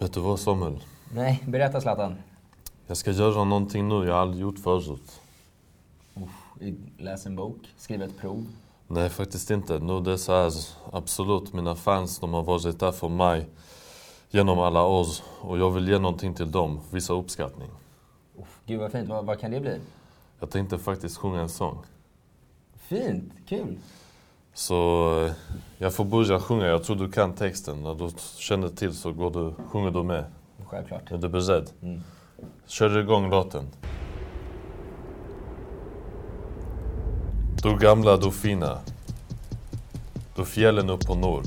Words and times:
Vet 0.00 0.12
du 0.12 0.20
vad 0.20 0.40
Samuel? 0.40 0.84
Nej, 1.14 1.42
berätta 1.46 1.80
Zlatan. 1.80 2.14
Jag 2.86 2.96
ska 2.96 3.10
göra 3.10 3.44
någonting 3.44 3.88
nu 3.88 3.94
jag 3.94 4.18
aldrig 4.18 4.42
gjort 4.42 4.58
förut. 4.58 5.20
Läs 6.98 7.26
en 7.26 7.36
bok, 7.36 7.56
skriva 7.76 8.04
ett 8.04 8.18
prov. 8.18 8.46
Nej, 8.86 9.08
faktiskt 9.08 9.50
inte. 9.50 9.78
Nu 9.78 10.00
det 10.00 10.12
är 10.12 10.16
så 10.16 10.32
här, 10.32 10.52
absolut, 10.92 11.52
mina 11.52 11.74
fans 11.74 12.18
de 12.18 12.32
har 12.34 12.42
varit 12.42 12.80
där 12.80 12.92
för 12.92 13.08
mig 13.08 13.48
genom 14.30 14.58
alla 14.58 14.82
år 14.86 15.06
och 15.40 15.58
jag 15.58 15.70
vill 15.70 15.88
ge 15.88 15.98
någonting 15.98 16.34
till 16.34 16.50
dem, 16.50 16.80
visa 16.90 17.12
uppskattning. 17.12 17.70
Uff, 18.38 18.60
gud 18.66 18.80
vad 18.80 18.92
fint, 18.92 19.08
vad, 19.08 19.26
vad 19.26 19.40
kan 19.40 19.50
det 19.50 19.60
bli? 19.60 19.78
Jag 20.38 20.50
tänkte 20.50 20.78
faktiskt 20.78 21.16
sjunga 21.16 21.40
en 21.40 21.48
sång. 21.48 21.78
Fint, 22.74 23.32
kul. 23.48 23.78
Så 24.54 24.74
eh, 25.24 25.32
jag 25.78 25.94
får 25.94 26.04
börja 26.04 26.40
sjunga, 26.40 26.66
jag 26.66 26.84
tror 26.84 26.96
du 26.96 27.10
kan 27.10 27.32
texten. 27.32 27.82
När 27.82 27.94
du 27.94 28.10
känner 28.36 28.68
till 28.68 28.92
så 28.94 29.12
går 29.12 29.30
du, 29.30 29.54
sjunger 29.68 29.90
du 29.90 30.02
med. 30.02 30.24
Självklart. 30.66 31.10
Är 31.10 31.18
du 31.18 31.28
beredd? 31.28 31.70
Kör 32.66 32.98
igång 32.98 33.30
låten. 33.30 33.66
Du 37.62 37.78
gamla, 37.78 38.16
du 38.16 38.30
fina. 38.30 38.78
Du 40.36 40.44
fjällen 40.44 40.90
upp 40.90 41.06
på 41.06 41.14
nord. 41.14 41.44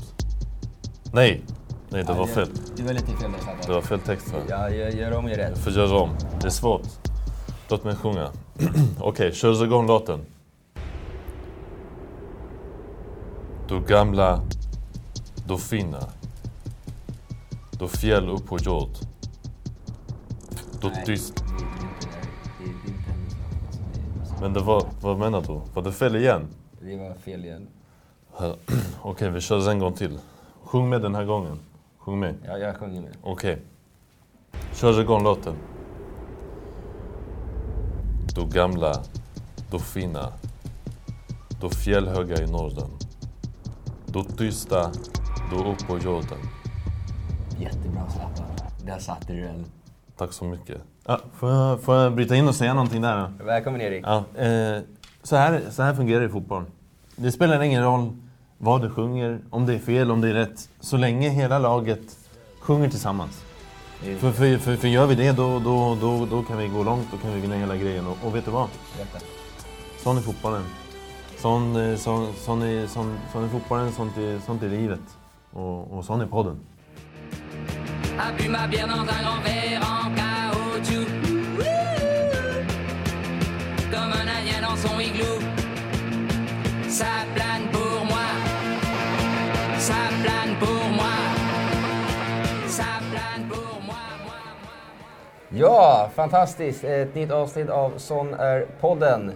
Nej! 1.12 1.42
Nej, 1.88 2.04
det 2.04 2.12
var 2.12 2.26
fel. 2.26 2.48
Du 2.76 2.82
var 2.82 2.92
lite 2.92 3.06
fel 3.06 3.32
där 3.32 3.66
Det 3.66 3.72
var 3.72 3.82
fel 3.82 4.00
text 4.00 4.32
va? 4.32 4.38
Ja, 4.48 4.70
gör, 4.70 4.88
gör 4.88 5.16
om, 5.16 5.28
gör 5.28 5.36
rätt. 5.36 5.58
Får 5.58 5.72
göra 5.72 5.98
om. 5.98 6.10
Det 6.40 6.46
är 6.46 6.50
svårt. 6.50 6.82
Låt 7.68 7.84
mig 7.84 7.96
sjunga. 7.96 8.30
Okej, 9.00 9.32
kör 9.32 9.64
igång 9.64 9.86
låten. 9.86 10.20
Du 13.74 13.80
gamla, 13.80 14.40
du 15.46 15.58
fina. 15.58 15.98
Du 17.78 17.88
fjäll 17.88 18.28
upp 18.28 18.46
på 18.46 18.58
jord. 18.58 18.90
Nej, 20.82 21.04
tyst. 21.06 21.44
Men 24.40 24.52
det 24.52 24.60
var, 24.60 24.86
vad 25.00 25.18
menar 25.18 25.40
du? 25.40 25.60
Var 25.74 25.82
det 25.82 25.92
fel 25.92 26.16
igen? 26.16 26.48
Det 26.80 26.96
var 26.96 27.14
fel 27.14 27.44
igen. 27.44 27.66
Okej, 29.02 29.30
vi 29.30 29.40
kör 29.40 29.70
en 29.70 29.78
gång 29.78 29.92
till. 29.92 30.18
Sjung 30.62 30.88
med 30.88 31.02
den 31.02 31.14
här 31.14 31.24
gången. 31.24 31.58
Sjung 31.98 32.20
med. 32.20 32.34
Ja, 32.46 32.58
jag 32.58 32.76
sjunger 32.76 33.00
med. 33.00 33.16
Okej. 33.22 33.58
Kör 34.72 35.00
igång 35.00 35.22
låten. 35.22 35.54
Du 38.34 38.46
gamla, 38.46 39.02
du 39.70 39.78
fina. 39.78 40.32
Du 41.60 41.70
fjällhöga 41.70 42.42
i 42.42 42.46
Norden. 42.46 42.90
Du 44.14 44.22
tysta, 44.22 44.90
du 45.50 45.56
upp 45.56 45.86
på 45.88 45.98
jorden. 45.98 46.38
Jättebra 47.58 48.10
Zlatan. 48.10 48.46
Där 48.86 48.98
satte 48.98 49.32
du 49.32 49.40
den. 49.40 49.64
Tack 50.16 50.32
så 50.32 50.44
mycket. 50.44 50.80
Ja, 51.06 51.20
får, 51.32 51.50
jag, 51.50 51.80
får 51.80 51.96
jag 51.96 52.14
bryta 52.14 52.36
in 52.36 52.48
och 52.48 52.54
säga 52.54 52.74
någonting 52.74 53.02
där? 53.02 53.16
då? 53.38 53.44
Välkommen 53.44 53.80
Erik. 53.80 54.04
Ja, 54.06 54.16
eh, 54.16 54.82
så, 55.22 55.36
här, 55.36 55.62
så 55.70 55.82
här 55.82 55.94
fungerar 55.94 56.20
det 56.20 56.26
i 56.26 56.28
fotboll. 56.28 56.64
Det 57.16 57.32
spelar 57.32 57.62
ingen 57.62 57.82
roll 57.82 58.16
vad 58.58 58.82
du 58.82 58.90
sjunger, 58.90 59.40
om 59.50 59.66
det 59.66 59.74
är 59.74 59.78
fel, 59.78 60.10
om 60.10 60.20
det 60.20 60.28
är 60.28 60.34
rätt. 60.34 60.68
Så 60.80 60.96
länge 60.96 61.28
hela 61.28 61.58
laget 61.58 62.18
sjunger 62.60 62.90
tillsammans. 62.90 63.44
För, 64.00 64.32
för, 64.32 64.58
för, 64.58 64.76
för 64.76 64.88
gör 64.88 65.06
vi 65.06 65.14
det, 65.14 65.32
då, 65.32 65.58
då, 65.58 65.98
då, 66.00 66.26
då 66.26 66.42
kan 66.42 66.58
vi 66.58 66.68
gå 66.68 66.82
långt, 66.82 67.06
då 67.10 67.16
kan 67.16 67.34
vi 67.34 67.40
vinna 67.40 67.56
hela 67.56 67.76
grejen. 67.76 68.06
Och, 68.06 68.16
och 68.24 68.34
vet 68.34 68.44
du 68.44 68.50
vad? 68.50 68.68
Sån 70.02 70.16
är 70.16 70.20
fotbollen. 70.20 70.64
Sån, 71.44 71.76
eh, 71.76 71.96
sån, 71.96 72.32
sån, 72.34 72.62
är, 72.62 72.86
sån, 72.86 73.18
sån 73.32 73.44
är 73.44 73.48
fotbollen, 73.48 73.92
sånt 73.92 74.16
är, 74.16 74.38
sånt 74.38 74.62
är 74.62 74.68
livet. 74.68 75.00
Och, 75.52 75.92
och 75.92 76.04
sån 76.04 76.20
är 76.20 76.26
podden. 76.26 76.60
Ja, 95.48 96.10
fantastiskt. 96.14 96.84
Ett 96.84 97.14
nytt 97.14 97.30
avsnitt 97.30 97.68
av 97.68 97.92
Sån 97.96 98.34
är 98.34 98.66
podden. 98.80 99.32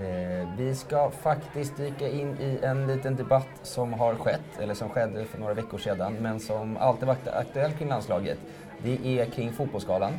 Eh, 0.00 0.48
vi 0.56 0.74
ska 0.74 1.10
faktiskt 1.10 1.76
dyka 1.76 2.08
in 2.08 2.36
i 2.40 2.58
en 2.62 2.86
liten 2.86 3.16
debatt 3.16 3.48
som 3.62 3.92
har 3.92 4.14
skett, 4.14 4.60
eller 4.60 4.74
som 4.74 4.88
skedde 4.88 5.24
för 5.24 5.38
några 5.38 5.54
veckor 5.54 5.78
sedan, 5.78 6.16
men 6.20 6.40
som 6.40 6.76
alltid 6.76 7.06
varit 7.06 7.28
aktuell 7.28 7.72
kring 7.72 7.88
landslaget. 7.88 8.38
Det 8.78 9.20
är 9.20 9.24
kring 9.24 9.52
fotbollsskalan, 9.52 10.12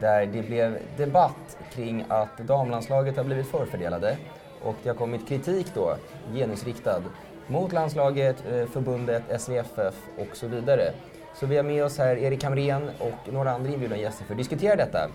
där 0.00 0.26
det 0.26 0.42
blev 0.42 0.78
debatt 0.96 1.56
kring 1.72 2.04
att 2.08 2.38
damlandslaget 2.38 3.16
har 3.16 3.24
blivit 3.24 3.46
förfördelade 3.46 4.16
och 4.62 4.74
det 4.82 4.88
har 4.88 4.96
kommit 4.96 5.28
kritik 5.28 5.66
då, 5.74 5.96
genusriktad, 6.34 7.02
mot 7.46 7.72
landslaget, 7.72 8.36
eh, 8.52 8.66
förbundet, 8.66 9.22
SVFF 9.40 9.94
och 10.18 10.36
så 10.36 10.46
vidare. 10.46 10.92
Så 11.34 11.46
vi 11.46 11.56
har 11.56 11.64
med 11.64 11.84
oss 11.84 11.98
här 11.98 12.16
Erik 12.16 12.44
Hamrén 12.44 12.90
och 12.98 13.32
några 13.32 13.52
andra 13.52 13.72
inbjudna 13.72 13.96
gäster 13.96 14.24
för 14.24 14.34
att 14.34 14.38
diskutera 14.38 14.76
detta. 14.76 15.08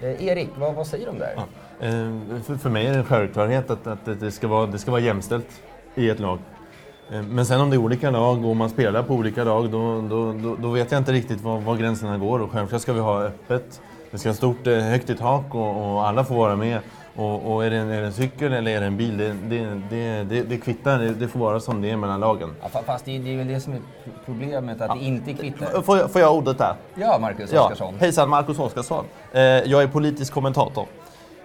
Eh, 0.00 0.26
Erik, 0.26 0.48
vad, 0.56 0.74
vad 0.74 0.86
säger 0.86 1.04
du 1.04 1.10
om 1.10 1.18
det 1.18 1.24
här? 1.24 1.34
Ja. 1.36 1.44
För, 1.80 2.56
för 2.56 2.70
mig 2.70 2.86
är 2.86 2.92
det 2.92 2.98
en 2.98 3.04
självklarhet 3.04 3.70
att, 3.70 3.86
att 3.86 4.20
det, 4.20 4.30
ska 4.30 4.48
vara, 4.48 4.66
det 4.66 4.78
ska 4.78 4.90
vara 4.90 5.00
jämställt 5.00 5.62
i 5.94 6.10
ett 6.10 6.20
lag. 6.20 6.38
Eh, 7.12 7.22
Men 7.22 7.46
sen 7.46 7.60
om 7.60 7.70
det 7.70 7.76
är 7.76 7.78
olika 7.80 8.10
lag 8.10 8.44
och 8.44 8.56
man 8.56 8.70
spelar 8.70 9.02
på 9.02 9.14
olika 9.14 9.44
lag, 9.44 9.70
då, 9.70 10.00
då, 10.00 10.32
då, 10.32 10.56
då 10.62 10.68
vet 10.70 10.92
jag 10.92 11.00
inte 11.00 11.12
riktigt 11.12 11.40
var, 11.40 11.60
var 11.60 11.76
gränserna 11.76 12.18
går. 12.18 12.42
Och 12.42 12.50
självklart 12.50 12.82
ska 12.82 12.92
vi 12.92 13.00
ha 13.00 13.22
öppet. 13.22 13.80
Det 14.10 14.18
ska 14.18 14.28
vara 14.28 14.36
stort, 14.36 14.66
eh, 14.66 14.74
högt 14.78 15.10
i 15.10 15.14
tak 15.16 15.54
och, 15.54 15.92
och 15.94 16.06
alla 16.08 16.24
får 16.24 16.34
vara 16.34 16.56
med. 16.56 16.80
Och, 17.16 17.52
och 17.54 17.64
är, 17.64 17.70
det 17.70 17.76
en, 17.76 17.90
är 17.90 18.00
det 18.00 18.06
en 18.06 18.12
cykel 18.12 18.52
eller 18.52 18.70
är 18.70 18.80
det 18.80 18.86
en 18.86 18.96
bil, 18.96 19.16
det, 19.18 19.32
det, 19.48 19.80
det, 19.90 20.24
det, 20.24 20.42
det 20.42 20.56
kvittar. 20.56 20.98
Det, 20.98 21.10
det 21.14 21.28
får 21.28 21.40
vara 21.40 21.60
som 21.60 21.82
det 21.82 21.90
är 21.90 21.96
mellan 21.96 22.20
lagen. 22.20 22.50
Ja, 22.62 22.68
fa- 22.72 22.82
fast 22.86 23.04
det, 23.04 23.18
det 23.18 23.32
är 23.32 23.36
väl 23.36 23.48
det 23.48 23.60
som 23.60 23.72
är 23.72 23.80
problemet, 24.24 24.80
att 24.80 24.98
det 24.98 25.04
inte 25.04 25.32
kvittar. 25.32 25.82
Får 25.82 25.98
jag, 25.98 26.10
får 26.10 26.20
jag 26.20 26.34
ordet 26.34 26.58
där? 26.58 26.74
Ja, 26.94 27.18
Marcus 27.20 27.52
Ja, 27.52 27.62
Oskarsson. 27.62 27.94
hejsan 28.00 28.28
Marcus 28.28 28.58
Oskarsson. 28.58 29.04
Eh, 29.32 29.40
jag 29.42 29.82
är 29.82 29.86
politisk 29.88 30.32
kommentator. 30.32 30.86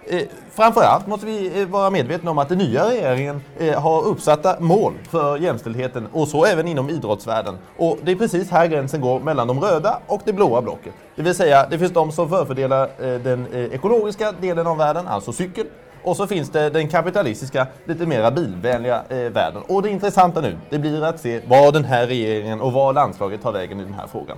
Eh, 0.06 0.22
framförallt 0.50 1.06
måste 1.06 1.26
vi 1.26 1.60
eh, 1.60 1.68
vara 1.68 1.90
medvetna 1.90 2.30
om 2.30 2.38
att 2.38 2.48
den 2.48 2.58
nya 2.58 2.90
regeringen 2.90 3.40
eh, 3.58 3.80
har 3.80 4.02
uppsatta 4.02 4.60
mål 4.60 4.92
för 5.10 5.36
jämställdheten 5.36 6.08
och 6.12 6.28
så 6.28 6.44
även 6.44 6.68
inom 6.68 6.90
idrottsvärlden. 6.90 7.58
Och 7.76 7.98
det 8.02 8.12
är 8.12 8.16
precis 8.16 8.50
här 8.50 8.66
gränsen 8.66 9.00
går 9.00 9.20
mellan 9.20 9.46
de 9.46 9.60
röda 9.60 9.98
och 10.06 10.22
det 10.24 10.32
blåa 10.32 10.62
blocket. 10.62 10.92
Det 11.16 11.22
vill 11.22 11.34
säga, 11.34 11.66
det 11.70 11.78
finns 11.78 11.92
de 11.92 12.12
som 12.12 12.28
förfördelar 12.28 12.82
eh, 12.84 13.20
den 13.20 13.46
eh, 13.52 13.74
ekologiska 13.74 14.32
delen 14.32 14.66
av 14.66 14.76
världen, 14.76 15.06
alltså 15.06 15.32
cykel. 15.32 15.66
Och 16.04 16.16
så 16.16 16.26
finns 16.26 16.50
det 16.50 16.70
den 16.70 16.88
kapitalistiska, 16.88 17.66
lite 17.84 18.06
mera 18.06 18.30
bilvänliga 18.30 19.02
eh, 19.08 19.16
världen. 19.16 19.62
Och 19.68 19.82
det 19.82 19.90
intressanta 19.90 20.40
nu, 20.40 20.58
det 20.70 20.78
blir 20.78 21.04
att 21.04 21.20
se 21.20 21.40
vad 21.46 21.74
den 21.74 21.84
här 21.84 22.06
regeringen 22.06 22.60
och 22.60 22.72
vad 22.72 22.94
landslaget 22.94 23.42
tar 23.42 23.52
vägen 23.52 23.80
i 23.80 23.84
den 23.84 23.94
här 23.94 24.06
frågan. 24.06 24.36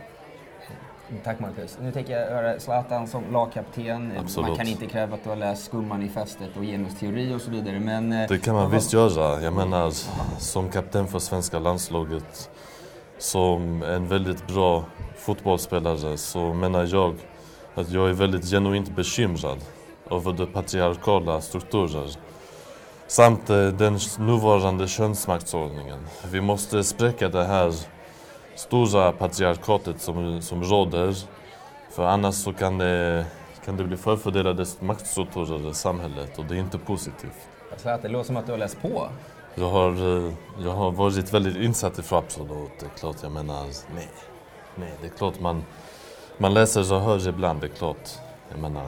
Tack 1.25 1.41
Marcus. 1.41 1.79
Nu 1.83 1.93
tänker 1.93 2.21
jag 2.21 2.31
höra 2.31 2.61
Zlatan 2.61 3.07
som 3.07 3.33
lagkapten. 3.33 4.13
Absolut. 4.19 4.49
Man 4.49 4.57
kan 4.57 4.69
inte 4.69 4.87
kräva 4.87 5.15
att 5.15 5.25
du 5.25 5.29
har 5.29 5.37
läst 5.37 5.71
fästet 6.15 6.57
och 6.57 6.63
genusteori 6.63 7.35
och 7.35 7.41
så 7.41 7.51
vidare. 7.51 7.81
Men, 7.81 8.13
eh, 8.13 8.29
Det 8.29 8.39
kan 8.39 8.55
man 8.55 8.71
visst 8.71 8.93
göra. 8.93 9.43
Jag 9.43 9.53
menar, 9.53 9.93
som 10.39 10.69
kapten 10.69 11.07
för 11.07 11.19
svenska 11.19 11.59
landslaget, 11.59 12.51
som 13.19 13.83
en 13.83 14.09
väldigt 14.09 14.47
bra 14.47 14.85
fotbollsspelare, 15.17 16.17
så 16.17 16.55
menar 16.55 16.89
jag 16.93 17.15
att 17.75 17.91
jag 17.91 18.09
är 18.09 18.13
väldigt 18.13 18.45
genuint 18.51 18.97
bekymrad 18.97 19.59
över 20.11 20.33
de 20.33 20.47
patriarkala 20.47 21.41
strukturer 21.41 22.11
samt 23.07 23.51
eh, 23.51 23.67
den 23.67 23.99
nuvarande 24.19 24.89
könsmaktsordningen. 24.89 25.99
Vi 26.33 26.41
måste 26.41 26.85
spräcka 26.85 27.29
det 27.29 27.45
här 27.45 27.75
stora 28.55 29.13
patriarkatet 29.13 30.01
som, 30.01 30.43
som 30.43 30.63
råder, 30.65 31.15
för 31.91 32.07
annars 32.07 32.35
så 32.35 32.53
kan 32.53 32.79
det, 32.79 33.27
kan 33.65 33.77
det 33.77 33.85
bli 33.85 33.97
förfördelade 33.97 34.67
maktstrukturer 34.81 35.71
i 35.71 35.75
samhället 35.75 36.39
och 36.39 36.45
det 36.45 36.55
är 36.55 36.59
inte 36.59 36.79
positivt. 36.79 37.49
Zlatan, 37.77 38.01
det 38.03 38.09
låter 38.09 38.27
som 38.27 38.37
att 38.37 38.47
du 38.47 38.53
har 38.53 38.59
läst 38.59 38.83
på. 38.83 39.09
Jag 39.55 39.69
har, 39.71 39.91
eh, 40.27 40.33
jag 40.59 40.71
har 40.73 40.91
varit 40.91 41.33
väldigt 41.33 41.57
insatt 41.57 41.99
i 41.99 42.03
Frapsodot. 42.03 42.71
Det 42.81 42.87
är 42.87 42.91
klart, 42.99 43.17
jag 43.23 43.33
menar, 43.33 43.65
nej. 43.95 44.09
Nej, 44.77 44.93
det 45.01 45.07
är 45.07 45.11
klart 45.11 45.41
man, 45.41 45.65
man 46.39 46.55
läser 46.55 46.93
och 46.95 47.01
hör 47.01 47.29
ibland, 47.29 47.61
det 47.61 47.67
är 47.67 47.69
klart. 47.69 48.11
Jag 48.51 48.59
menar, 48.61 48.87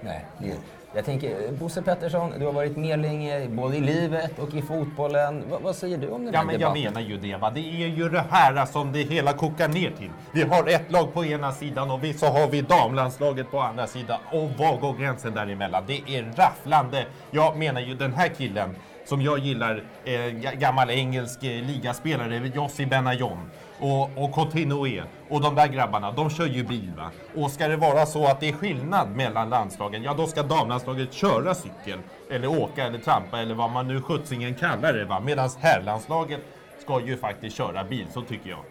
Nej. 0.00 0.26
det- 0.38 0.56
Jag 0.94 1.04
tänker, 1.04 1.52
Bosse 1.52 1.82
Pettersson, 1.82 2.32
du 2.38 2.46
har 2.46 2.52
varit 2.52 2.76
med 2.76 2.98
länge, 2.98 3.48
både 3.48 3.76
i 3.76 3.80
livet 3.80 4.38
och 4.38 4.54
i 4.54 4.62
fotbollen. 4.62 5.44
Va, 5.50 5.58
vad 5.62 5.76
säger 5.76 5.98
du 5.98 6.08
om 6.08 6.24
den 6.24 6.34
Ja, 6.34 6.38
här 6.38 6.46
men 6.46 6.52
jag 6.60 6.74
debatten? 6.74 6.82
menar 6.82 7.00
ju 7.00 7.16
det. 7.16 7.36
Va? 7.36 7.50
Det 7.50 7.60
är 7.60 7.86
ju 7.86 8.08
det 8.08 8.24
här 8.30 8.66
som 8.66 8.92
det 8.92 8.98
hela 9.02 9.32
kokar 9.32 9.68
ner 9.68 9.90
till. 9.98 10.10
Vi 10.32 10.42
har 10.42 10.68
ett 10.68 10.92
lag 10.92 11.14
på 11.14 11.24
ena 11.24 11.52
sidan 11.52 11.90
och 11.90 12.04
vi, 12.04 12.12
så 12.14 12.26
har 12.26 12.46
vi 12.48 12.60
damlandslaget 12.60 13.50
på 13.50 13.60
andra 13.60 13.86
sidan. 13.86 14.18
Och 14.32 14.50
var 14.58 14.76
går 14.80 14.94
gränsen 14.94 15.34
däremellan? 15.34 15.84
Det 15.86 16.02
är 16.16 16.32
rafflande. 16.36 17.06
Jag 17.30 17.56
menar 17.58 17.80
ju 17.80 17.94
den 17.94 18.14
här 18.14 18.28
killen 18.28 18.76
som 19.04 19.22
jag 19.22 19.38
gillar, 19.38 19.82
eh, 20.04 20.10
ga- 20.12 20.54
gammal 20.56 20.90
engelsk 20.90 21.42
eh, 21.44 21.62
ligaspelare, 21.64 22.50
Jossi 22.54 22.86
Benayon 22.86 23.50
och, 23.78 24.10
och 24.24 24.32
Continué 24.32 25.02
och 25.28 25.40
de 25.40 25.54
där 25.54 25.66
grabbarna, 25.66 26.12
de 26.12 26.30
kör 26.30 26.46
ju 26.46 26.64
bil 26.64 26.92
va. 26.96 27.10
Och 27.36 27.50
ska 27.50 27.68
det 27.68 27.76
vara 27.76 28.06
så 28.06 28.26
att 28.26 28.40
det 28.40 28.48
är 28.48 28.52
skillnad 28.52 29.08
mellan 29.16 29.50
landslagen, 29.50 30.02
ja 30.02 30.14
då 30.14 30.26
ska 30.26 30.42
damlandslaget 30.42 31.12
köra 31.12 31.54
cykel 31.54 31.98
eller 32.30 32.46
åka 32.62 32.84
eller 32.86 32.98
trampa 32.98 33.38
eller 33.40 33.54
vad 33.54 33.70
man 33.70 33.88
nu 33.88 34.02
skjutsingen 34.02 34.54
kallar 34.54 34.92
det 34.92 35.04
va. 35.04 35.20
Medan 35.20 35.50
herrlandslaget 35.60 36.40
ska 36.82 37.00
ju 37.00 37.16
faktiskt 37.16 37.56
köra 37.56 37.84
bil, 37.84 38.06
så 38.14 38.22
tycker 38.22 38.50
jag. 38.50 38.64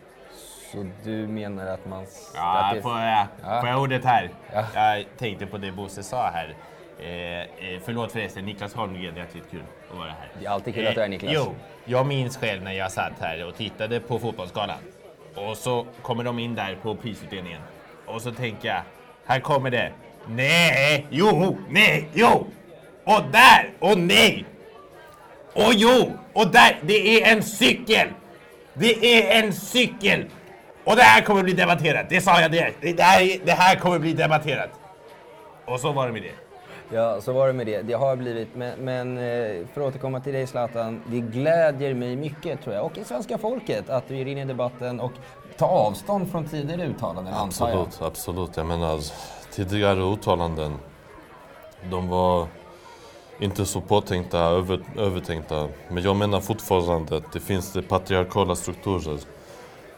Så 0.71 0.85
du 1.03 1.27
menar 1.27 1.65
att 1.67 1.85
man... 1.85 2.05
Ja, 2.35 2.57
att 2.65 2.75
det- 2.75 2.81
får 2.81 2.99
jag, 2.99 3.27
Ja. 3.43 3.59
får 3.61 3.69
jag 3.69 3.81
ordet 3.81 4.05
här? 4.05 4.29
Ja. 4.53 4.63
Jag 4.95 5.05
tänkte 5.17 5.45
på 5.45 5.57
det 5.57 5.71
Bosse 5.71 6.03
sa 6.03 6.29
här. 6.33 6.53
Eh, 7.01 7.39
eh, 7.39 7.45
förlåt 7.85 8.11
förresten, 8.11 8.45
Niklas 8.45 8.73
Holmgren, 8.73 9.15
hjärtligt 9.15 9.51
kul 9.51 9.63
att 9.91 9.97
vara 9.97 10.07
här. 10.07 10.29
Det 10.39 10.45
är 10.45 10.49
alltid 10.49 10.75
kul 10.75 10.87
att 10.87 10.95
du 10.95 10.99
är 10.99 11.03
här, 11.03 11.09
Niklas. 11.09 11.33
Jo, 11.35 11.55
jag 11.85 12.07
minns 12.07 12.37
själv 12.37 12.63
när 12.63 12.73
jag 12.73 12.91
satt 12.91 13.13
här 13.19 13.47
och 13.47 13.55
tittade 13.55 13.99
på 13.99 14.19
Fotbollsgalan. 14.19 14.77
Och 15.35 15.57
så 15.57 15.85
kommer 16.01 16.23
de 16.23 16.39
in 16.39 16.55
där 16.55 16.77
på 16.81 16.95
prisutdelningen. 16.95 17.61
Och 18.05 18.21
så 18.21 18.31
tänker 18.31 18.67
jag, 18.67 18.81
här 19.25 19.39
kommer 19.39 19.71
det. 19.71 19.91
Nej, 20.27 21.07
jo, 21.09 21.57
nej, 21.69 22.09
jo! 22.13 22.47
Och 23.03 23.21
där, 23.31 23.69
och 23.79 23.97
nej! 23.97 24.45
Och 25.53 25.73
jo, 25.73 26.17
och 26.33 26.47
där, 26.47 26.77
det 26.81 27.23
är 27.23 27.31
en 27.31 27.43
cykel! 27.43 28.07
Det 28.73 29.21
är 29.21 29.43
en 29.43 29.53
cykel! 29.53 30.25
Och 30.83 30.95
det 30.95 31.01
här 31.03 31.21
kommer 31.21 31.43
bli 31.43 31.53
debatterat, 31.53 32.09
det 32.09 32.21
sa 32.21 32.41
jag 32.41 32.51
direkt. 32.51 32.77
Det 32.81 33.03
här, 33.03 33.39
det 33.45 33.51
här 33.51 33.75
kommer 33.75 33.99
bli 33.99 34.13
debatterat. 34.13 34.69
Och 35.65 35.79
så 35.79 35.91
var 35.91 36.07
det 36.07 36.13
med 36.13 36.21
det. 36.21 36.48
Ja, 36.91 37.21
så 37.21 37.33
var 37.33 37.47
det 37.47 37.53
med 37.53 37.67
det. 37.67 37.81
Det 37.81 37.93
har 37.93 38.15
blivit, 38.15 38.55
men, 38.55 38.79
men 38.79 39.17
eh, 39.17 39.67
för 39.73 39.81
att 39.81 39.87
återkomma 39.87 40.19
till 40.19 40.33
dig 40.33 40.47
Zlatan, 40.47 41.01
det 41.07 41.19
glädjer 41.19 41.93
mig 41.93 42.15
mycket 42.15 42.63
tror 42.63 42.75
jag, 42.75 42.85
och 42.85 42.97
i 42.97 43.03
svenska 43.03 43.37
folket, 43.37 43.89
att 43.89 44.07
du 44.07 44.17
ger 44.17 44.25
in 44.25 44.37
i 44.37 44.45
debatten 44.45 44.99
och 44.99 45.11
tar 45.57 45.67
avstånd 45.67 46.31
från 46.31 46.45
tidigare 46.45 46.85
uttalanden, 46.85 47.33
antar 47.33 47.69
jag. 47.69 47.79
Absolut, 47.79 48.11
absolut. 48.11 48.57
Jag 48.57 48.65
menar, 48.65 48.99
tidigare 49.51 49.99
uttalanden, 50.13 50.73
de 51.89 52.07
var 52.07 52.47
inte 53.39 53.65
så 53.65 53.81
påtänkta, 53.81 54.39
över, 54.39 54.79
övertänkta. 54.97 55.67
Men 55.89 56.03
jag 56.03 56.15
menar 56.15 56.39
fortfarande 56.39 57.17
att 57.17 57.31
det 57.33 57.39
finns 57.39 57.73
det 57.73 57.81
patriarkala 57.81 58.55
strukturer 58.55 59.19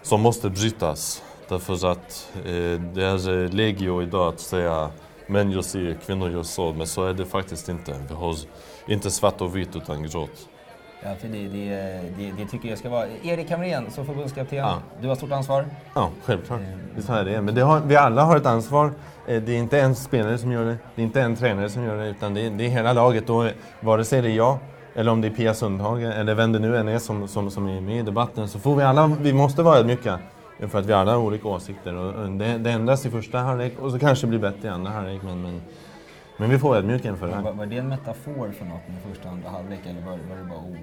som 0.01 0.21
måste 0.21 0.49
brytas. 0.49 1.23
Därför 1.47 1.91
att 1.91 2.31
eh, 2.35 2.81
det 2.93 3.03
är 3.05 3.47
legio 3.47 4.01
idag 4.01 4.33
att 4.33 4.39
säga 4.39 4.89
män 5.31 5.51
gör 5.51 5.62
si, 5.62 5.95
kvinnor 6.06 6.30
gör 6.30 6.44
så. 6.44 6.74
Men 6.74 6.88
så 6.88 7.06
är 7.06 7.13
det 7.13 7.25
faktiskt 7.25 7.69
inte. 7.69 7.95
Vi 8.10 8.13
har 8.16 8.36
inte 8.88 9.12
svart 9.12 9.42
och 9.42 9.56
vitt 9.56 9.75
utan 9.75 10.04
grått. 10.04 10.48
Ja, 11.04 11.16
för 11.22 11.28
det, 11.28 11.48
det, 11.48 11.69
det, 12.18 12.31
det 12.38 12.45
tycker 12.51 12.69
jag 12.69 12.78
ska 12.78 12.89
vara. 12.89 13.06
Erik 13.24 13.51
Hamrén 13.51 13.92
som 13.92 14.06
förbundskapten, 14.06 14.57
Ja. 14.57 14.75
du 15.01 15.07
har 15.07 15.16
stort 15.16 15.31
ansvar. 15.31 15.66
Ja, 15.95 16.10
självklart. 16.25 16.60
Visst 16.95 17.10
har 17.10 17.18
jag 17.18 17.25
det. 17.25 17.42
Men 17.42 17.56
det 17.56 17.62
har, 17.62 17.80
vi 17.80 17.95
alla 17.95 18.24
har 18.24 18.38
ett 18.38 18.45
ansvar. 18.45 18.92
Eh, 19.28 19.42
Det 19.42 19.51
är 19.51 19.57
inte 19.57 19.80
en 19.81 19.95
spelare 19.95 20.38
som 20.38 20.51
gör 20.51 20.66
det, 20.66 20.78
det 20.95 21.01
är 21.01 21.06
inte 21.06 21.22
en 21.22 21.36
tränare 21.36 21.69
som 21.69 21.84
gör 21.84 21.98
det, 21.98 22.07
utan 22.10 22.34
det 22.34 22.42
är, 22.42 22.50
det 22.50 22.66
är 22.66 22.69
hela 22.69 22.94
laget. 22.94 23.30
Och 23.30 23.45
vare 23.80 24.06
sig 24.06 24.22
det 24.22 24.27
är 24.30 24.36
jag, 24.36 24.57
eller 24.95 25.12
om 25.12 25.22
det 25.22 25.27
är 25.27 25.31
Pia 25.31 25.54
Sundhage, 25.54 26.01
eller 26.04 26.36
vem 26.36 26.51
det 26.51 26.60
nu 26.60 26.77
än 26.77 26.88
är 26.88 27.00
som, 27.00 27.27
som, 27.27 27.51
som 27.51 27.68
är 27.68 27.81
med 27.81 27.98
i 27.98 28.01
debatten, 28.01 28.48
så 28.48 28.60
får 28.60 28.75
vi 28.75 28.84
alla, 28.84 29.07
vi 29.22 29.34
måste 29.34 29.63
vara 29.63 29.77
ödmjuka. 29.77 30.19
För 30.68 30.80
att 30.80 30.86
vi 30.86 30.94
alla 30.94 31.12
har 31.12 31.19
olika 31.19 31.48
åsikter. 31.48 31.96
Och 31.96 32.31
det, 32.31 32.58
det 32.58 32.72
ändras 32.72 33.06
i 33.06 33.10
första 33.10 33.40
halvlek 33.40 33.80
och 33.80 33.92
så 33.92 34.00
kanske 34.00 34.28
det 34.28 34.30
blir 34.30 34.40
bättre 34.40 34.68
i 34.68 34.72
andra 34.72 34.92
halvlek. 34.92 35.22
Men, 35.24 35.42
men, 35.42 35.62
men 36.38 36.50
vi 36.50 36.60
får 36.60 36.75
ödmjuka 36.75 37.10
inför 37.10 37.28
det 37.28 37.36
här. 37.36 37.42
Var, 37.42 37.54
var 37.54 37.66
det 37.66 37.78
en 37.78 37.88
metafor 37.88 38.52
för 38.52 38.66
något 38.66 38.88
med 38.88 38.98
första 39.10 39.28
och 39.28 39.34
andra 39.34 39.50
halvlek 39.50 39.80
eller 39.86 40.02
var, 40.02 40.12
var 40.12 40.38
det 40.38 40.44
bara 40.50 40.60
ord? 40.60 40.78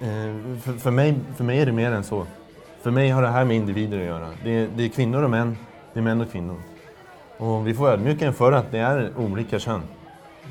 Eh, 0.00 0.60
För, 0.60 0.72
för, 0.72 0.90
mig, 0.90 1.14
för 1.36 1.44
mig 1.44 1.60
är 1.60 1.66
det 1.66 1.72
mer 1.72 1.92
än 1.92 2.04
så. 2.04 2.26
För 2.82 2.90
mig 2.90 3.10
har 3.10 3.22
det 3.22 3.28
här 3.28 3.44
med 3.44 3.56
individer 3.56 3.98
att 3.98 4.04
göra. 4.06 4.28
Det 4.44 4.50
är, 4.50 4.68
det 4.76 4.84
är 4.84 4.88
kvinnor 4.88 5.22
och 5.22 5.30
män, 5.30 5.56
det 5.92 6.00
är 6.00 6.04
män 6.04 6.20
och 6.20 6.30
kvinnor. 6.32 6.56
Och 7.36 7.66
vi 7.66 7.74
får 7.74 7.88
ödmjuka 7.88 8.26
inför 8.26 8.52
att 8.52 8.70
det 8.70 8.78
är 8.78 9.10
olika 9.16 9.58
kön. 9.58 9.82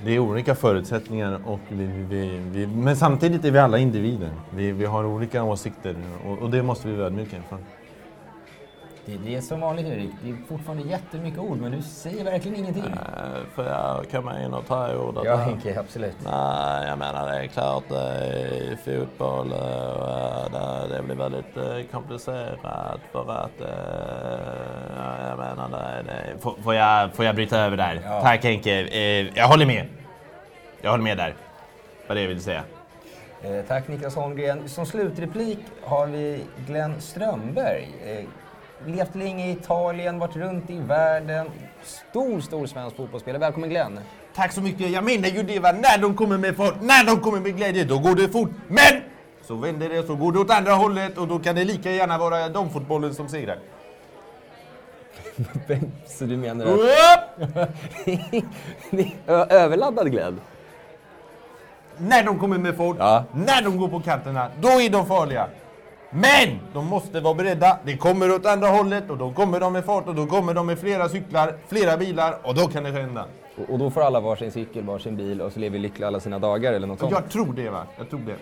Det 0.05 0.11
är 0.11 0.19
olika 0.19 0.55
förutsättningar, 0.55 1.39
och 1.45 1.59
vi, 1.69 1.85
vi, 1.85 2.37
vi, 2.51 2.67
men 2.67 2.95
samtidigt 2.95 3.45
är 3.45 3.51
vi 3.51 3.59
alla 3.59 3.77
individer. 3.77 4.29
Vi, 4.49 4.71
vi 4.71 4.85
har 4.85 5.05
olika 5.05 5.43
åsikter 5.43 5.95
och, 6.25 6.37
och 6.39 6.49
det 6.49 6.63
måste 6.63 6.87
vi 6.87 6.95
vara 6.95 7.07
ödmjuka 7.07 7.35
inför. 7.37 7.57
Det, 9.09 9.17
det 9.25 9.35
är 9.35 9.41
som 9.41 9.59
vanligt 9.61 9.85
Erik, 9.87 10.09
det 10.23 10.29
är 10.29 10.37
fortfarande 10.47 10.83
jättemycket 10.89 11.39
ord 11.39 11.57
men 11.57 11.71
du 11.71 11.81
säger 11.81 12.23
verkligen 12.23 12.57
ingenting. 12.57 12.83
Eh, 12.83 13.41
Får 13.55 13.65
jag 13.65 14.05
komma 14.11 14.43
in 14.43 14.53
och 14.53 14.67
ta 14.67 14.93
ordet? 14.95 15.23
Ja 15.25 15.35
Henke, 15.35 15.79
absolut. 15.79 16.15
Nej, 16.23 16.87
jag 16.87 16.97
menar 16.97 17.27
det 17.31 17.37
är 17.37 17.47
klart 17.47 17.91
eh, 17.91 18.77
fotboll 18.85 19.51
eh, 19.51 20.51
det, 20.51 20.95
det 20.95 21.03
blir 21.03 21.15
väldigt 21.15 21.57
eh, 21.57 21.91
komplicerat 21.91 22.99
för 23.11 23.31
att 23.31 23.61
eh, 23.61 25.27
jag 25.29 25.37
menar 25.37 25.69
det, 25.69 26.03
det 26.11 26.41
Får, 26.41 26.55
får, 26.63 26.75
jag, 26.75 27.13
får 27.13 27.25
jag 27.25 27.35
bryta 27.35 27.59
över 27.59 27.77
där? 27.77 28.01
Ja. 28.05 28.21
Tack 28.21 28.43
Henke. 28.43 28.81
Jag 29.35 29.47
håller 29.47 29.65
med. 29.65 29.85
Jag 30.81 30.91
håller 30.91 31.03
med 31.03 31.17
där. 31.17 31.35
Vad 32.07 32.17
det 32.17 32.21
jag 32.21 32.27
vill 32.27 32.41
säga. 32.41 32.63
Tack 33.67 33.87
Niklas 33.87 34.15
Holmgren. 34.15 34.69
Som 34.69 34.85
slutreplik 34.85 35.59
har 35.83 36.07
vi 36.07 36.43
Glenn 36.67 37.01
Strömberg. 37.01 37.87
Levt 38.85 39.15
länge 39.15 39.47
i 39.47 39.51
Italien, 39.51 40.19
varit 40.19 40.35
runt 40.35 40.69
i 40.69 40.77
världen. 40.79 41.47
Stor, 41.83 42.41
stor 42.41 42.65
svensk 42.65 42.95
fotbollsspelare. 42.95 43.39
Välkommen 43.39 43.69
Glenn. 43.69 43.99
Tack 44.35 44.51
så 44.51 44.61
mycket. 44.61 44.89
Jag 44.91 45.03
menar 45.03 45.27
ju 45.27 45.43
det 45.43 45.59
va, 45.59 45.71
när 45.71 45.97
de 45.97 46.15
kommer 46.15 46.37
med 46.37 46.55
fart, 46.55 46.81
när 46.81 47.05
de 47.05 47.19
kommer 47.19 47.39
med 47.39 47.57
glädje, 47.57 47.83
då 47.83 47.99
går 47.99 48.15
det 48.15 48.29
fort. 48.29 48.49
Men 48.67 49.01
så 49.41 49.55
vänder 49.55 49.89
det, 49.89 50.03
så 50.07 50.15
går 50.15 50.31
det 50.31 50.39
åt 50.39 50.51
andra 50.51 50.71
hållet 50.73 51.17
och 51.17 51.27
då 51.27 51.39
kan 51.39 51.55
det 51.55 51.63
lika 51.63 51.91
gärna 51.91 52.17
vara 52.17 52.49
damfotbollen 52.49 53.15
som 53.15 53.29
segrar. 53.29 53.59
Så 56.07 56.25
du 56.25 56.37
menar 56.37 56.65
att... 56.65 56.79
Överladdad 59.51 60.11
Glenn? 60.11 60.41
När 61.97 62.23
de 62.23 62.39
kommer 62.39 62.57
med 62.57 62.75
fart, 62.75 62.95
Ja. 62.99 63.23
när 63.33 63.61
de 63.61 63.77
går 63.77 63.87
på 63.87 63.99
kanterna, 63.99 64.49
då 64.61 64.67
är 64.69 64.89
de 64.89 65.05
farliga. 65.05 65.47
Men 66.09 66.59
de 66.73 66.85
måste 66.85 67.19
vara 67.19 67.33
beredda. 67.33 67.79
Det 67.85 67.97
kommer 67.97 68.35
åt 68.35 68.45
andra 68.45 68.67
hållet 68.67 69.09
och 69.09 69.17
då 69.17 69.31
kommer 69.31 69.59
de 69.59 69.73
med 69.73 69.85
fart 69.85 70.07
och 70.07 70.15
då 70.15 70.25
kommer 70.25 70.53
de 70.53 70.65
med 70.65 70.79
flera 70.79 71.09
cyklar, 71.09 71.53
flera 71.67 71.97
bilar 71.97 72.37
och 72.43 72.55
då 72.55 72.67
kan 72.67 72.83
det 72.83 72.91
hända. 72.91 73.25
Och, 73.57 73.73
och 73.73 73.79
då 73.79 73.89
får 73.89 74.01
alla 74.01 74.19
varsin 74.19 74.51
cykel, 74.51 74.83
varsin 74.83 75.17
bil 75.17 75.41
och 75.41 75.51
så 75.51 75.59
lever 75.59 75.79
lyckliga 75.79 76.07
alla 76.07 76.19
sina 76.19 76.39
dagar 76.39 76.73
eller 76.73 76.87
något 76.87 76.99
sånt? 76.99 77.11
Jag 77.11 77.29
tror 77.29 77.53
det 77.53 77.69
va, 77.69 77.83
jag 77.97 78.09
tror 78.09 78.19
det. 78.19 78.35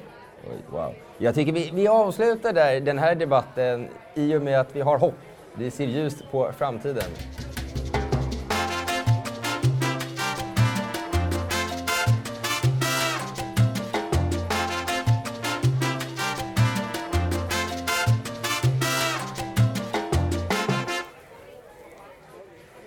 Oj, 0.49 0.57
Wow. 0.69 0.93
Jag 1.17 1.35
tycker 1.35 1.51
vi, 1.51 1.71
vi 1.73 1.87
avslutar 1.87 2.53
där 2.53 2.79
den 2.79 2.99
här 2.99 3.15
debatten 3.15 3.87
i 4.13 4.35
och 4.35 4.41
med 4.41 4.59
att 4.59 4.75
vi 4.75 4.81
har 4.81 4.97
hopp. 4.97 5.15
Vi 5.53 5.71
ser 5.71 5.85
ljust 5.85 6.31
på 6.31 6.51
framtiden. 6.57 7.03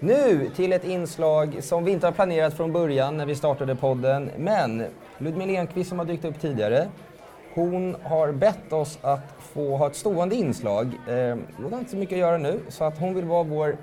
Nu 0.00 0.50
till 0.56 0.72
ett 0.72 0.84
inslag 0.84 1.56
som 1.60 1.84
vi 1.84 1.92
inte 1.92 2.06
har 2.06 2.12
planerat 2.12 2.54
från 2.54 2.72
början 2.72 3.16
när 3.16 3.26
vi 3.26 3.34
startade 3.34 3.74
podden. 3.74 4.30
Men 4.36 4.84
Ludmila 5.18 5.60
Enquist 5.60 5.88
som 5.88 5.98
har 5.98 6.06
dykt 6.06 6.24
upp 6.24 6.40
tidigare, 6.40 6.88
hon 7.54 7.96
har 8.02 8.32
bett 8.32 8.72
oss 8.72 8.98
att 9.02 9.34
få 9.38 9.76
ha 9.76 9.86
ett 9.86 9.96
stående 9.96 10.34
inslag. 10.34 10.86
Eh, 11.08 11.36
hon 11.56 11.72
har 11.72 11.78
inte 11.78 11.90
så 11.90 11.96
mycket 11.96 12.14
att 12.14 12.20
göra 12.20 12.38
nu, 12.38 12.60
så 12.68 12.84
att 12.84 12.98
hon 12.98 13.14
vill 13.14 13.24
vara 13.24 13.42
vår 13.42 13.76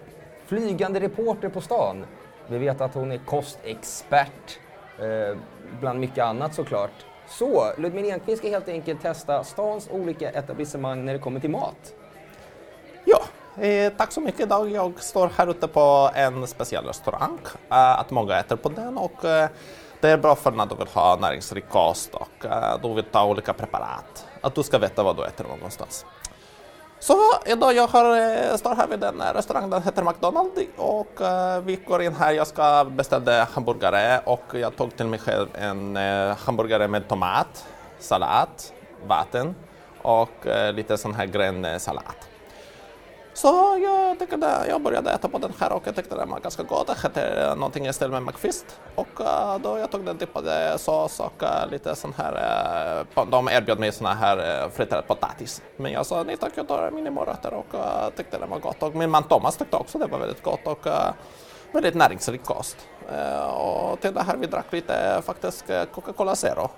flygande 0.46 1.00
reporter 1.00 1.50
på 1.50 1.62
stan. 1.62 2.06
Vi 2.48 2.58
vet 2.58 2.82
att 2.82 2.94
hon 2.94 3.12
är 3.12 3.18
kostexpert, 3.18 4.60
eh, 5.00 5.38
bland 5.80 6.00
mycket 6.00 6.24
annat 6.24 6.54
såklart. 6.54 7.06
Så 7.28 7.64
Ludmila 7.78 8.14
Enquist 8.14 8.38
ska 8.38 8.50
helt 8.50 8.70
enkelt 8.70 9.02
testa 9.02 9.44
stans 9.44 9.90
olika 9.92 10.30
etablissemang 10.30 11.06
när 11.06 11.14
det 11.14 11.20
kommer 11.20 11.40
till 11.40 11.50
mat. 11.50 11.94
Eh, 13.62 13.94
tack 13.98 14.12
så 14.12 14.22
mycket 14.22 14.40
idag. 14.40 14.72
Jag 14.72 15.04
står 15.04 15.32
här 15.38 15.48
ute 15.48 15.68
på 15.68 16.10
en 16.14 16.48
speciell 16.48 16.86
restaurang. 16.86 17.40
Eh, 17.72 18.00
att 18.00 18.12
många 18.12 18.40
äter 18.40 18.56
på 18.56 18.70
den 18.70 18.98
och 18.98 19.26
eh, 19.26 19.50
det 20.02 20.10
är 20.10 20.18
bra 20.18 20.36
för 20.36 20.52
när 20.52 20.66
du 20.66 20.76
vill 20.76 20.88
ha 20.88 21.16
näringsrik 21.16 21.70
kost 21.70 22.16
och 22.16 22.46
eh, 22.46 22.82
du 22.82 22.94
vill 22.94 23.04
ta 23.04 23.26
olika 23.26 23.54
preparat. 23.54 24.26
Att 24.42 24.56
du 24.56 24.64
ska 24.64 24.78
veta 24.78 25.04
vad 25.04 25.18
du 25.18 25.26
äter 25.26 25.46
någonstans. 25.48 26.06
Så 27.00 27.18
idag 27.46 27.74
jag 27.74 27.88
har, 27.88 28.18
eh, 28.18 28.56
står 28.58 28.76
här 28.76 28.88
vid 28.88 29.04
en 29.04 29.22
eh, 29.22 29.34
restaurang, 29.34 29.70
den 29.70 29.84
heter 29.84 30.04
McDonalds 30.04 30.60
och 30.78 31.22
eh, 31.22 31.62
vi 31.62 31.76
går 31.76 32.02
in 32.02 32.16
här, 32.16 32.32
jag 32.32 32.48
ska 32.48 32.86
beställa 32.86 33.44
hamburgare 33.44 34.22
och 34.26 34.44
jag 34.52 34.76
tog 34.76 34.98
till 34.98 35.08
mig 35.08 35.20
själv 35.20 35.48
en 35.54 35.98
eh, 35.98 36.38
hamburgare 36.38 36.88
med 36.88 37.08
tomat, 37.08 37.66
sallad, 38.00 38.50
vatten 39.08 39.56
och 40.02 40.48
eh, 40.48 40.74
lite 40.74 40.98
sån 40.98 41.14
här 41.14 41.26
grön 41.26 41.66
eh. 41.66 41.78
Så 43.36 43.80
jag, 43.84 44.20
tyckte 44.20 44.38
det, 44.38 44.66
jag 44.68 44.82
började 44.82 45.12
äta 45.12 45.30
på 45.30 45.38
den 45.38 45.54
här 45.60 45.74
och 45.74 45.84
jag 45.86 45.96
tyckte 45.96 46.16
den 46.16 46.30
var 46.30 46.40
ganska 46.40 46.64
god. 46.64 46.88
Det 46.88 46.94
hette 46.94 47.22
eh, 47.22 47.56
någonting 47.56 47.88
i 47.88 47.94
stil 47.94 48.10
med 48.10 48.24
McFist. 48.24 48.80
Och 48.96 49.22
eh, 49.22 49.60
då 49.60 49.78
jag 49.78 49.92
tog 49.92 50.06
den 50.06 50.18
dippade 50.18 50.78
sås 50.78 51.20
och 51.20 51.44
eh, 51.44 51.70
lite 51.72 51.96
sån 51.96 52.14
här, 52.18 53.06
de 53.32 53.50
erbjöd 53.50 53.80
mig 53.80 53.92
såna 53.92 54.14
här 54.14 54.70
friterad 54.70 55.08
potatis. 55.08 55.62
Men 55.78 55.92
jag 55.92 56.06
sa 56.06 56.24
nej 56.24 56.38
tack, 56.38 56.52
jag 56.56 56.68
tar 56.68 56.92
mina 56.92 57.12
morötter 57.12 57.54
och 57.54 57.76
tyckte 58.16 58.38
den 58.38 58.50
var 58.50 58.60
gott. 58.60 58.84
Och 58.84 58.96
min 58.96 59.10
man 59.10 59.24
Thomas 59.24 59.58
tyckte 59.58 59.78
också 59.78 59.98
det 59.98 60.08
var 60.08 60.20
väldigt 60.20 60.44
gott 60.44 60.68
och 60.68 60.88
väldigt 61.72 61.96
näringsrik 61.96 62.44
kost. 62.44 62.78
Och 63.54 64.00
till 64.00 64.14
det 64.14 64.22
här 64.22 64.38
vi 64.38 64.48
drack 64.48 64.72
lite 64.72 65.22
faktiskt 65.26 65.66
Coca-Cola 65.92 66.36
Zero. 66.36 66.70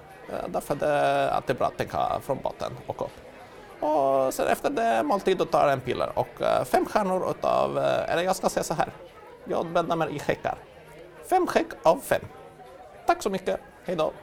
Därför 0.48 0.76
därför 0.76 0.76
är 0.76 0.80
det 0.80 1.32
alltid 1.32 1.56
bra 1.56 1.68
att 1.68 1.78
tänka 1.78 2.20
från 2.22 2.38
botten 2.44 2.72
och 2.88 3.02
upp. 3.02 3.27
Och 3.80 4.34
sen 4.34 4.48
efter 4.48 4.70
det 4.70 5.04
måltid 5.04 5.38
då 5.38 5.46
tar 5.46 5.64
jag 5.64 5.74
en 5.74 5.82
piller 5.82 6.20
och 6.20 6.42
eh, 6.42 6.64
fem 6.64 6.86
stjärnor 6.86 7.32
utav, 7.32 7.78
eh, 7.78 8.12
eller 8.12 8.24
jag 8.24 8.36
ska 8.36 8.50
säga 8.50 8.64
så 8.64 8.74
här, 8.74 8.90
jag 9.46 9.66
bedömer 9.66 10.10
i 10.10 10.20
häckar. 10.26 10.58
Fem 11.30 11.48
häck 11.54 11.68
av 11.84 12.00
fem. 12.00 12.22
Tack 13.06 13.24
så 13.24 13.30
mycket, 13.30 13.60
hej 13.86 13.96
då! 13.96 14.14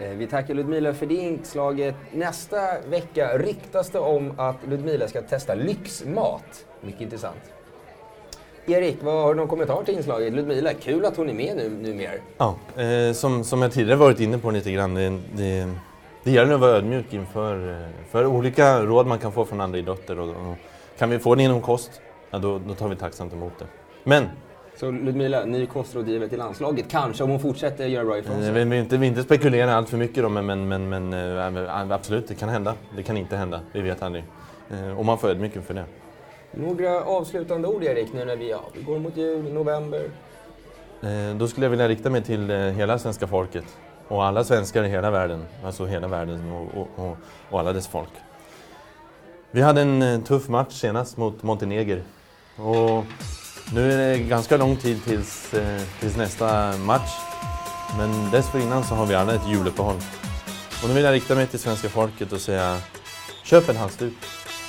Eh, 0.00 0.10
vi 0.10 0.26
tackar 0.26 0.54
Ludmila 0.54 0.94
för 0.94 1.06
det 1.06 1.14
inslaget. 1.14 1.94
Nästa 2.12 2.80
vecka 2.80 3.38
ryktas 3.38 3.90
det 3.90 3.98
om 3.98 4.40
att 4.40 4.56
Ludmila 4.66 5.08
ska 5.08 5.22
testa 5.22 5.54
lyxmat. 5.54 6.66
Mycket 6.80 7.00
intressant. 7.00 7.54
Erik, 8.66 8.96
vad 9.02 9.22
har 9.22 9.34
du 9.34 9.40
någon 9.40 9.48
kommentar 9.48 9.84
till 9.84 9.94
inslaget? 9.94 10.32
Ludmila, 10.32 10.74
kul 10.74 11.04
att 11.04 11.16
hon 11.16 11.28
är 11.30 11.34
med 11.34 11.56
nu, 11.56 11.68
numera. 11.68 12.10
Ja, 12.38 12.56
eh, 12.76 13.12
som, 13.12 13.44
som 13.44 13.62
jag 13.62 13.72
tidigare 13.72 13.98
varit 13.98 14.20
inne 14.20 14.38
på 14.38 14.50
lite 14.50 14.72
grann, 14.72 14.94
det, 14.94 15.18
det, 15.36 15.68
det 16.22 16.30
gäller 16.30 16.54
att 16.54 16.60
vara 16.60 16.70
ödmjuk 16.70 17.12
inför 17.12 17.70
eh, 17.70 17.86
för 18.10 18.26
olika 18.26 18.80
råd 18.80 19.06
man 19.06 19.18
kan 19.18 19.32
få 19.32 19.44
från 19.44 19.60
andra 19.60 19.78
idrotter. 19.78 20.18
Och, 20.18 20.28
och 20.28 20.56
kan 20.98 21.10
vi 21.10 21.18
få 21.18 21.34
det 21.34 21.42
inom 21.42 21.60
kost, 21.60 22.00
ja, 22.30 22.38
då, 22.38 22.60
då 22.68 22.74
tar 22.74 22.88
vi 22.88 22.96
tacksamt 22.96 23.32
emot 23.32 23.52
det. 23.58 23.66
Men 24.04 24.28
Så 24.76 24.90
Ludmila, 24.90 25.44
ny 25.44 25.66
kostrådgivare 25.66 26.28
till 26.28 26.38
landslaget. 26.38 26.86
Kanske 26.90 27.24
om 27.24 27.30
hon 27.30 27.40
fortsätter 27.40 27.86
göra 27.86 28.04
bra 28.04 28.18
ifrån 28.18 28.36
eh, 28.36 28.42
sig. 28.42 28.52
vi 28.52 28.64
vill 28.64 28.78
inte, 28.78 28.96
vi 28.96 29.06
inte 29.06 29.22
spekulera 29.22 29.74
allt 29.74 29.88
för 29.88 29.96
mycket 29.96 30.22
då, 30.22 30.28
men, 30.28 30.46
men, 30.46 30.68
men, 30.68 30.88
men 30.88 31.12
eh, 31.56 31.92
absolut, 31.92 32.28
det 32.28 32.34
kan 32.34 32.48
hända. 32.48 32.74
Det 32.96 33.02
kan 33.02 33.16
inte 33.16 33.36
hända, 33.36 33.60
vi 33.72 33.80
vet 33.80 34.02
aldrig. 34.02 34.24
Och 34.96 35.04
man 35.04 35.18
får 35.18 35.28
ödmjuk 35.28 35.56
inför 35.56 35.74
det. 35.74 35.84
Några 36.56 37.04
avslutande 37.04 37.68
ord 37.68 37.84
Erik, 37.84 38.12
nu 38.12 38.24
när 38.24 38.36
vi, 38.36 38.50
ja, 38.50 38.60
vi 38.74 38.82
går 38.82 38.98
mot 38.98 39.16
jul, 39.16 39.52
november. 39.52 40.10
Eh, 41.02 41.36
Då 41.36 41.48
skulle 41.48 41.66
jag 41.66 41.70
vilja 41.70 41.88
rikta 41.88 42.10
mig 42.10 42.22
till 42.22 42.50
eh, 42.50 42.56
hela 42.58 42.98
svenska 42.98 43.26
folket 43.26 43.64
och 44.08 44.24
alla 44.24 44.44
svenskar 44.44 44.84
i 44.84 44.88
hela 44.88 45.10
världen, 45.10 45.44
alltså 45.64 45.86
hela 45.86 46.08
världen 46.08 46.52
och, 46.52 46.80
och, 46.80 46.88
och, 46.96 47.16
och 47.50 47.60
alla 47.60 47.72
dess 47.72 47.86
folk. 47.86 48.08
Vi 49.50 49.62
hade 49.62 49.80
en 49.80 50.02
eh, 50.02 50.20
tuff 50.20 50.48
match 50.48 50.72
senast 50.80 51.16
mot 51.16 51.42
Montenegro 51.42 52.00
och 52.56 53.04
nu 53.74 53.92
är 53.92 54.08
det 54.08 54.18
ganska 54.18 54.56
lång 54.56 54.76
tid 54.76 55.04
tills, 55.04 55.54
eh, 55.54 55.82
tills 56.00 56.16
nästa 56.16 56.76
match. 56.76 57.10
Men 57.98 58.30
dessförinnan 58.30 58.84
så 58.84 58.94
har 58.94 59.06
vi 59.06 59.14
alla 59.14 59.34
ett 59.34 59.48
juluppehåll. 59.48 59.96
Och 60.82 60.88
nu 60.88 60.94
vill 60.94 61.04
jag 61.04 61.12
rikta 61.12 61.34
mig 61.34 61.46
till 61.46 61.58
svenska 61.58 61.88
folket 61.88 62.32
och 62.32 62.40
säga 62.40 62.78
köp 63.44 63.68
en 63.68 63.76
halsduk. 63.76 64.12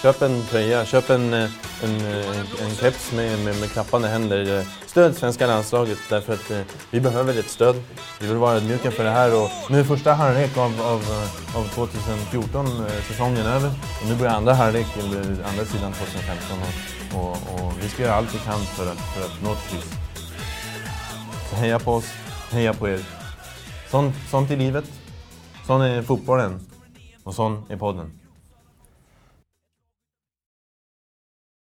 Köp 0.02 0.22
en 0.22 0.44
tröja, 0.46 0.86
köp 0.86 1.10
en, 1.10 1.34
eh, 1.34 1.50
en, 1.84 1.96
eh, 1.96 2.64
en 2.64 2.76
keps 2.76 3.12
med, 3.12 3.40
med, 3.40 3.60
med 3.60 3.72
klappande 3.72 4.08
händer. 4.08 4.66
Stöd 4.96 5.16
svenska 5.16 5.48
landslaget 5.48 5.98
därför 6.10 6.34
att 6.34 6.52
eh, 6.52 6.62
vi 6.92 7.00
behöver 7.02 7.40
ett 7.40 7.50
stöd. 7.50 7.76
Vi 8.20 8.28
vill 8.28 8.38
vara 8.38 8.56
ödmjuka 8.56 8.92
för 8.92 9.04
det 9.04 9.10
här 9.10 9.44
och 9.44 9.50
nu 9.70 9.80
är 9.80 9.84
första 9.84 10.14
halvlek 10.14 10.58
av, 10.58 10.82
av, 10.82 11.02
eh, 11.02 11.58
av 11.58 11.68
2014-säsongen 11.68 13.46
över. 13.46 13.72
Och 14.02 14.08
nu 14.08 14.16
börjar 14.16 14.34
andra 14.34 14.54
halvlek, 14.54 14.88
eller 15.00 15.20
andra 15.22 15.66
sidan 15.66 15.94
2015 15.94 16.58
och, 17.14 17.22
och, 17.22 17.32
och 17.32 17.74
vi 17.82 17.90
ska 17.90 18.04
göra 18.04 18.14
allt 18.14 18.36
vi 18.36 18.40
kan 18.40 18.60
för 18.60 18.92
att, 18.92 19.00
för 19.00 19.22
att 19.26 19.44
nå 19.44 19.54
ett 19.54 19.70
pris. 19.70 19.94
Så 21.50 21.56
heja 21.56 21.80
på 21.80 21.94
oss, 21.94 22.06
heja 22.52 22.74
på 22.74 22.90
er. 22.90 23.00
Sånt, 23.92 24.16
sånt 24.30 24.52
är 24.52 24.58
livet, 24.58 24.86
sån 25.68 25.82
är 25.82 26.02
fotbollen 26.02 26.60
och 27.24 27.36
sån 27.36 27.64
är 27.70 27.78
podden. 27.78 28.25